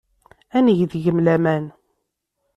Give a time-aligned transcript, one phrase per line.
[0.57, 1.65] Ad neg deg-m laman.